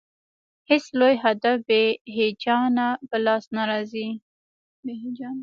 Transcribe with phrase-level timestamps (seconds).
[0.69, 1.83] هېڅ لوی هدف بې
[2.17, 4.09] هیجانه په لاس نه راځي.